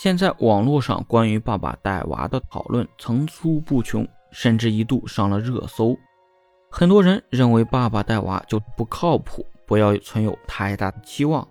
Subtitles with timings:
[0.00, 5.98] 现在网络上关于爸爸带娃的讨论层出不穷，甚至一度上了热搜。
[6.70, 11.44] 很多人认为爸爸带娃就不靠谱，不要存有太大的期望。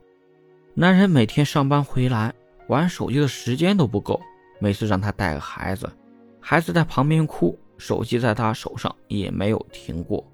[0.73, 2.33] 男人每天上班回来
[2.69, 4.17] 玩手机的时间都不够，
[4.61, 5.91] 每次让他带个孩子，
[6.39, 10.25] 孩子在旁边哭，手机在他手上也没有停过。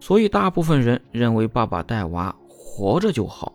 [0.00, 3.52] 所以大部分人认为爸爸带娃活着就好，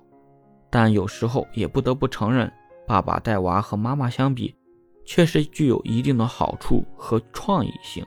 [0.70, 2.54] 但有时候也不得不承认。
[2.86, 4.56] 爸爸带娃和妈妈相比，
[5.06, 8.06] 确实具有一定的好处和创意性。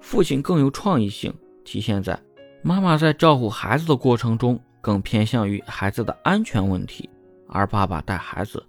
[0.00, 2.18] 父亲更有创意性，体现在
[2.62, 7.08] 妈妈在照顾孩子的过程中更偏向于孩子的安全问题，
[7.48, 8.64] 而爸爸带孩子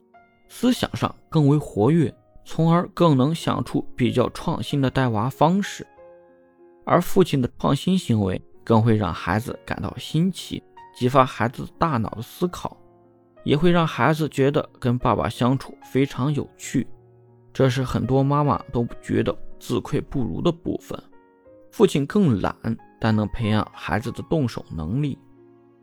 [0.49, 5.85] 思想上更为活跃，从而更能想出比较创新的带娃方式。
[6.85, 10.63] 而父亲的创新行为更会让孩子感到新奇，
[10.95, 12.75] 激发孩子大脑的思考。
[13.47, 16.85] 也会让孩子觉得跟爸爸相处非常有趣，
[17.53, 21.01] 这是很多妈妈都觉得自愧不如的部分。
[21.71, 22.53] 父亲更懒，
[22.99, 25.17] 但能培养孩子的动手能力。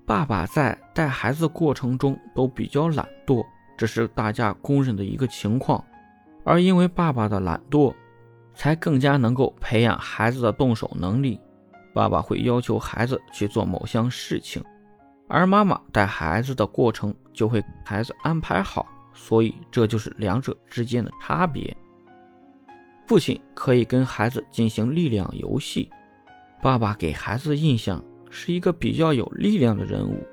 [0.05, 3.43] 爸爸在带孩子过程中都比较懒惰，
[3.79, 5.83] 这是大家公认的一个情况。
[6.45, 7.95] 而因为爸爸的懒惰，
[8.55, 11.41] 才更加能够培养孩子的动手能力。
[11.95, 14.63] 爸爸会要求孩子去做某项事情。
[15.27, 21.77] 而妈妈带孩子的过程就会孩子安排好，所以这就是两者之间的差别。
[23.07, 25.91] 父亲可以跟孩子进行力量游戏，
[26.63, 30.27] 爸爸给孩子的印象是一个比较有力量的人物，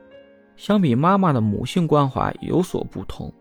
[0.55, 3.33] 相比妈妈的母性关怀有所不同。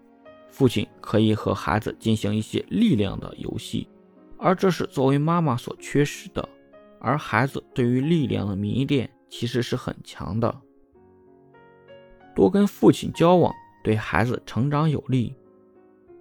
[0.49, 3.89] 父亲可以和孩子进行一些力量的游戏，
[4.37, 6.49] 而这是作为妈妈所缺失的。
[7.01, 10.53] 而孩子对于力量的迷恋其实是很强的。
[12.41, 15.37] 多跟父亲交往，对孩子成长有利。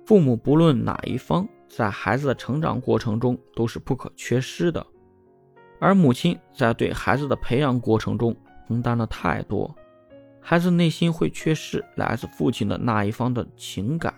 [0.06, 4.86] 父母不论哪一方，在孩子的成长过程中都是不可缺失的。
[5.80, 8.36] 而母亲在对孩子的培养过程中
[8.68, 9.74] 承担了太多，
[10.42, 14.14] 孩子内心会缺失来自父亲的那一方的情感。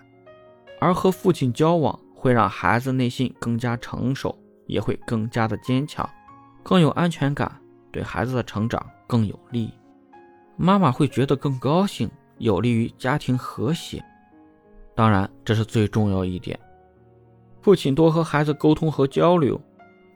[0.80, 6.10] 而和父亲交往，会让孩子内心更加成熟，也会更加的坚强，
[6.64, 7.60] 更有安全感，
[7.92, 9.72] 对孩子的成长更有利。
[10.56, 14.04] 妈妈会觉得更高兴，有利于家庭和谐。
[14.94, 16.58] 当然，这是最重要一点。
[17.60, 19.60] 父亲多和孩子沟通和交流，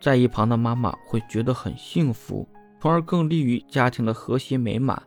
[0.00, 2.46] 在一旁的妈妈会觉得很幸福，
[2.80, 5.02] 从而更利于家庭的和谐美满。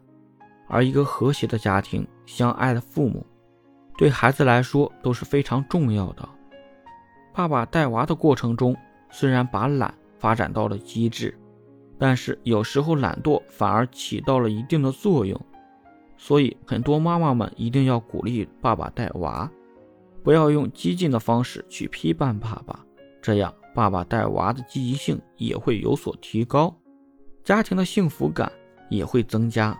[0.68, 3.26] 而一个和谐的家庭，相爱的父母，
[3.98, 6.28] 对孩子来说都是非常重要的。
[7.34, 8.76] 爸爸带娃的过程中，
[9.10, 11.39] 虽然把懒发展到了极致。
[12.00, 15.40] 但是有时候懒惰反而起到了一定的作用，
[16.18, 19.52] 所以很多妈妈们一定要鼓励爸爸带娃，
[20.24, 22.80] 不要用激进的方式去批判爸爸，
[23.22, 26.74] 这样爸爸带娃的积极性也会有所提高，
[27.44, 28.50] 家庭的幸福感
[28.90, 29.78] 也会增加。